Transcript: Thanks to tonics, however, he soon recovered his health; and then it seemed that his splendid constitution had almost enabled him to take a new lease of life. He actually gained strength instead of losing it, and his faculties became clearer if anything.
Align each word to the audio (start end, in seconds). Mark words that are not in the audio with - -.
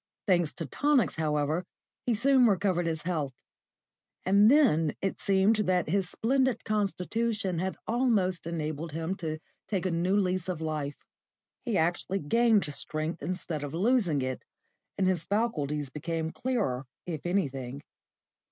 Thanks 0.25 0.51
to 0.53 0.65
tonics, 0.65 1.17
however, 1.17 1.63
he 2.07 2.15
soon 2.15 2.47
recovered 2.47 2.87
his 2.87 3.03
health; 3.03 3.35
and 4.25 4.49
then 4.49 4.95
it 4.99 5.21
seemed 5.21 5.57
that 5.57 5.89
his 5.89 6.09
splendid 6.09 6.65
constitution 6.65 7.59
had 7.59 7.77
almost 7.85 8.47
enabled 8.47 8.93
him 8.93 9.13
to 9.17 9.37
take 9.67 9.85
a 9.85 9.91
new 9.91 10.15
lease 10.17 10.49
of 10.49 10.59
life. 10.59 10.97
He 11.65 11.77
actually 11.77 12.17
gained 12.17 12.63
strength 12.65 13.21
instead 13.21 13.63
of 13.63 13.75
losing 13.75 14.23
it, 14.23 14.43
and 14.97 15.05
his 15.05 15.23
faculties 15.25 15.91
became 15.91 16.31
clearer 16.31 16.87
if 17.05 17.23
anything. 17.27 17.83